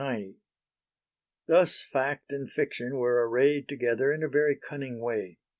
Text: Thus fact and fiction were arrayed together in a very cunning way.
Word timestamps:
Thus 1.47 1.79
fact 1.79 2.31
and 2.31 2.51
fiction 2.51 2.97
were 2.97 3.29
arrayed 3.29 3.67
together 3.69 4.11
in 4.11 4.23
a 4.23 4.27
very 4.27 4.55
cunning 4.55 4.99
way. 4.99 5.37